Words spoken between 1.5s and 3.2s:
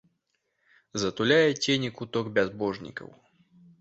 цені куток бязбожнікаў.